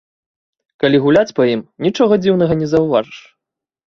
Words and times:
Калі 0.83 1.01
гуляць 1.03 1.33
па 1.39 1.45
ім, 1.55 1.61
нічога 1.87 2.17
дзіўнага 2.23 2.57
не 2.63 2.67
заўважыш. 2.73 3.19